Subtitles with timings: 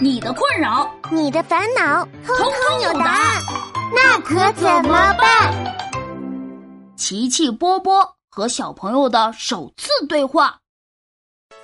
[0.00, 3.42] 你的困扰，你的烦恼，通通有答案。
[3.94, 5.54] 那可怎么办？
[6.96, 10.58] 奇奇波波和小朋友的首次对话：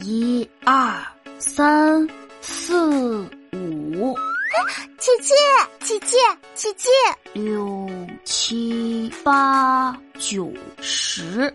[0.00, 1.06] 一二
[1.38, 2.08] 三
[2.40, 3.20] 四
[3.52, 4.16] 五，
[4.98, 5.34] 琪琪，
[5.80, 6.16] 琪琪，
[6.54, 6.88] 琪琪，
[7.32, 7.88] 六
[8.24, 11.54] 七八九十。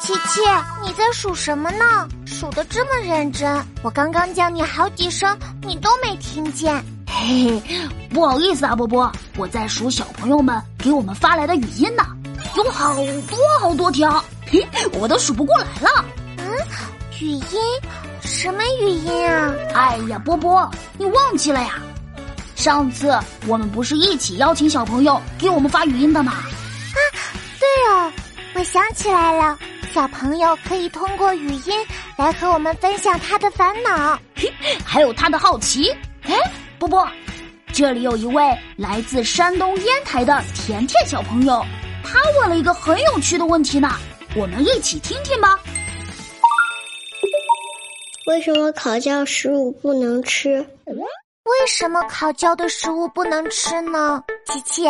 [0.00, 0.40] 琪琪，
[0.84, 2.08] 你在数什么呢？
[2.26, 6.74] 数的这么认真，我刚刚叫你好几声，你都没听见。
[7.08, 12.04] 嘿嘿，不好意思啊，波波，我在数小朋友们给我们发来的语音呢，
[12.56, 16.04] 有好多好多条，嘿，我都数不过来了。
[16.38, 16.44] 嗯，
[17.20, 17.42] 语音？
[18.22, 19.54] 什么语音啊？
[19.74, 21.74] 哎呀，波波，你忘记了呀？
[22.54, 26.32] 上次我们不是一起邀请小朋友给我们发语音的吗？
[26.32, 26.42] 啊，
[27.58, 28.12] 对哦，
[28.54, 29.58] 我想起来了。
[29.96, 31.72] 小朋友可以通过语音
[32.18, 34.18] 来和我们分享他的烦恼，
[34.84, 35.90] 还有他的好奇。
[36.24, 36.34] 哎，
[36.78, 37.08] 波波，
[37.72, 38.44] 这里有一位
[38.76, 41.64] 来自山东烟台的甜甜小朋友，
[42.04, 43.90] 他问了一个很有趣的问题呢，
[44.36, 45.58] 我们一起听听吧。
[48.26, 50.58] 为什么烤焦食物不能吃？
[50.84, 54.22] 为什么烤焦的食物不能吃呢？
[54.44, 54.82] 琪琪，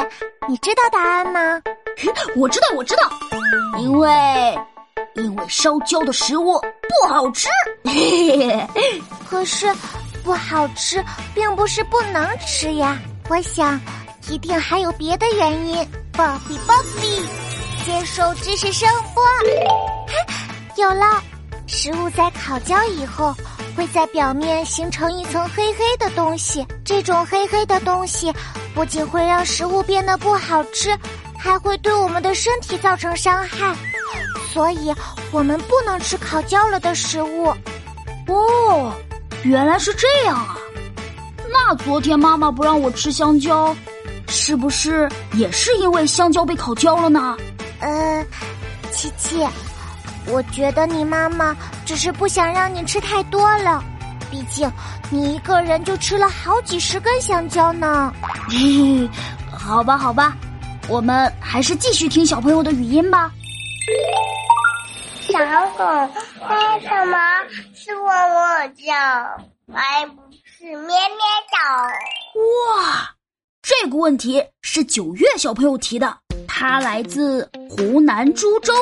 [0.48, 1.62] 你知道答案吗？
[2.34, 3.08] 我知道，我知道，
[3.78, 4.10] 因为。
[5.16, 7.48] 因为烧焦的食物不好吃，
[9.28, 9.66] 可是
[10.22, 11.02] 不好吃
[11.34, 12.98] 并不是不能吃呀。
[13.28, 13.80] 我想，
[14.28, 15.76] 一定还有别的原因。
[16.12, 17.22] 宝比宝比，
[17.84, 19.22] 接受知识声波。
[20.76, 21.22] 有了，
[21.66, 23.34] 食物在烤焦以后，
[23.76, 26.66] 会在表面形成一层黑黑的东西。
[26.84, 28.32] 这种黑黑的东西
[28.74, 30.96] 不仅会让食物变得不好吃，
[31.38, 33.74] 还会对我们的身体造成伤害。
[34.56, 34.90] 所以，
[35.32, 37.54] 我们不能吃烤焦了的食物。
[38.26, 38.90] 哦，
[39.42, 40.56] 原来是这样啊！
[41.52, 43.76] 那昨天妈妈不让我吃香蕉，
[44.28, 47.36] 是不是也是因为香蕉被烤焦了呢？
[47.80, 48.24] 呃，
[48.90, 49.46] 琪琪，
[50.28, 53.84] 我觉得你妈妈只是不想让你吃太多了，
[54.30, 54.72] 毕竟
[55.10, 58.10] 你一个人就吃了好几十根香蕉呢。
[58.48, 59.10] 嘿嘿，
[59.52, 60.34] 好吧，好吧，
[60.88, 63.30] 我们还是继续听小朋友的语音吧。
[65.78, 67.18] 为什么？
[67.74, 68.94] 是汪汪叫，
[69.72, 70.96] 而不是咩咩
[71.50, 71.58] 叫？
[72.76, 73.10] 哇，
[73.62, 76.16] 这个问题是九月小朋友提的，
[76.48, 78.72] 他来自湖南株洲。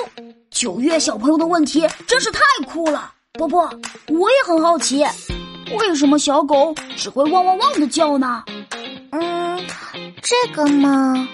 [0.51, 3.69] 九月小朋友的问题真是太酷了，波波，
[4.09, 5.05] 我也很好奇，
[5.77, 6.17] 为什么？
[6.17, 8.45] 小狗只会汪汪汪的叫呢？
[9.11, 9.67] 嗯，
[10.23, 11.29] 这个嘛，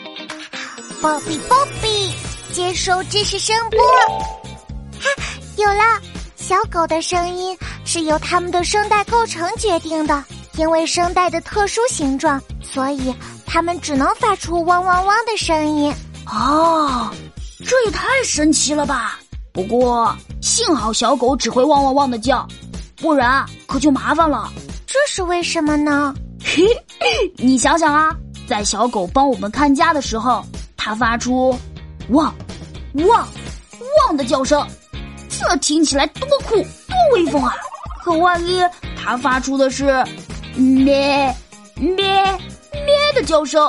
[1.02, 2.14] 波比波比，
[2.54, 3.78] 接收知识声波。
[4.98, 5.08] 哈
[5.60, 6.00] 有了，
[6.36, 10.24] 小狗的声音是由它们的声带构成决定的。
[10.56, 13.14] 因为声带的特殊形状，所以
[13.46, 15.94] 它们只能发出汪汪汪的声音。
[16.26, 17.10] 哦，
[17.64, 19.18] 这也太神奇了吧！
[19.52, 22.46] 不过幸好小狗只会汪汪汪的叫，
[22.96, 24.50] 不然可就麻烦了。
[24.86, 26.14] 这是为什么呢？
[26.44, 26.66] 嘿，
[27.36, 28.14] 你想想啊，
[28.46, 30.44] 在小狗帮我们看家的时候，
[30.76, 31.56] 它发出
[32.10, 32.34] 汪
[32.94, 33.28] 汪
[34.08, 34.66] 汪的叫声。
[35.40, 37.54] 这听起来多酷多威风啊！
[38.04, 38.62] 可万一
[38.96, 40.04] 它发出的是
[40.54, 41.34] 咩
[41.76, 41.94] 咩
[42.72, 43.68] 咩的叫声，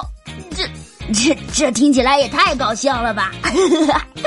[0.55, 0.69] 这
[1.13, 3.31] 这这听起来也太搞笑了吧！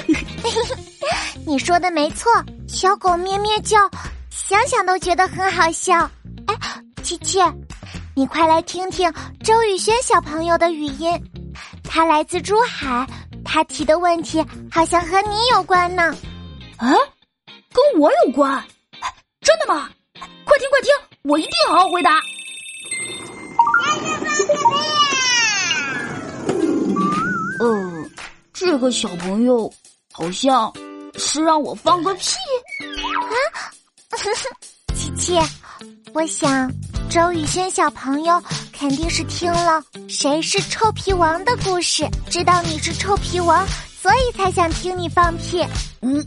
[1.46, 2.30] 你说的没错，
[2.66, 3.78] 小狗咩咩叫，
[4.30, 6.10] 想想都觉得很好笑。
[6.46, 6.54] 哎，
[7.02, 7.38] 琪琪，
[8.14, 9.12] 你快来听听
[9.42, 11.22] 周宇轩小朋友的语音，
[11.82, 13.06] 他来自珠海，
[13.44, 16.14] 他提的问题好像和你有关呢。
[16.76, 16.92] 啊？
[17.74, 18.64] 跟我有关？
[19.40, 19.90] 真的吗？
[20.44, 20.90] 快听快听，
[21.24, 22.20] 我一定好好回答。
[27.58, 28.10] 呃，
[28.52, 29.72] 这个小朋友
[30.12, 30.72] 好像
[31.16, 32.36] 是让我放个屁。
[34.10, 34.14] 啊，
[34.94, 35.38] 琪琪，
[36.12, 36.72] 我想
[37.10, 38.40] 周宇轩小朋友
[38.72, 43.66] 肯定是听了《谁是臭皮王》的故事，知道你是臭皮王，
[44.00, 45.64] 所以才想听你放屁。
[46.02, 46.24] 嗯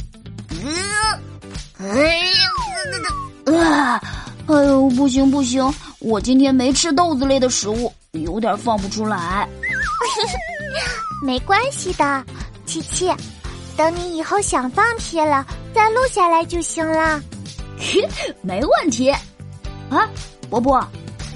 [0.49, 1.26] 嗯。
[1.79, 2.17] 哎
[3.53, 4.01] 呀！
[4.47, 9.47] 哎呦，不行不行，我今天没吃豆子类的食物，有点放不出来。
[11.21, 12.25] 没关系的，
[12.65, 13.11] 琪琪，
[13.75, 17.21] 等你以后想放屁了，再录下来就行了。
[18.41, 19.09] 没问题。
[19.89, 20.07] 啊，
[20.49, 20.85] 伯伯，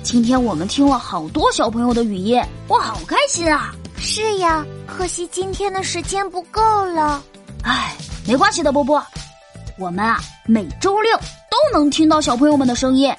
[0.04, 3.74] 今天我们听了好多小朋友的语音，我好开心啊！
[3.98, 7.24] 是呀，可惜今天的时间不够了。
[7.64, 7.96] 哎，
[8.26, 9.04] 没关系的，波波。
[9.82, 11.18] 我们啊，每周六
[11.50, 13.12] 都能听到小朋友们的声音，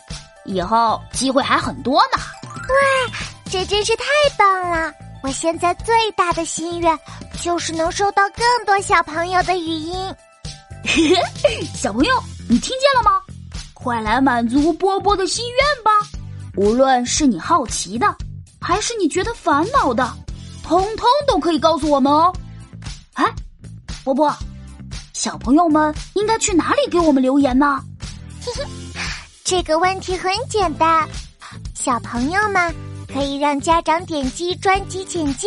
[0.45, 2.23] 以后机会还很多呢。
[2.45, 3.19] 哇，
[3.51, 4.05] 这真是太
[4.39, 4.95] 棒了！
[5.25, 6.97] 我现在最大的心愿
[7.43, 10.15] 就是能收到更多小朋友的语音。
[11.75, 12.15] 小朋友，
[12.49, 13.21] 你听见了吗？
[13.75, 15.91] 快来满足波波的心愿吧！
[16.57, 18.07] 无论是你好奇的，
[18.61, 20.09] 还是你觉得烦恼的，
[20.63, 22.33] 通通都可以告诉我们哦。
[23.15, 23.25] 哎，
[24.05, 24.33] 波波，
[25.13, 27.81] 小朋友们应该去哪里给我们留言呢？
[29.45, 31.09] 这个问题很简单，
[31.75, 32.75] 小朋友们
[33.13, 35.47] 可以让家长点击专辑简介，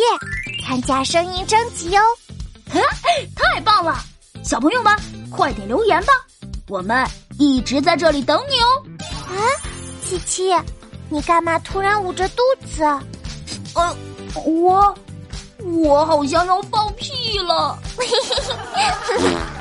[0.64, 2.02] 参加声音征集哦。
[3.34, 3.98] 太棒了！
[4.44, 4.96] 小朋友们，
[5.30, 6.12] 快点留言吧，
[6.68, 7.06] 我们
[7.38, 8.82] 一直在这里等你哦。
[9.28, 9.34] 啊，
[10.02, 10.54] 琪琪，
[11.08, 12.84] 你干嘛突然捂着肚子？
[13.74, 13.96] 呃，
[14.44, 14.94] 我，
[15.64, 17.78] 我好像要放屁了。